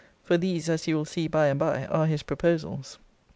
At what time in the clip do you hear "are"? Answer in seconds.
1.85-2.07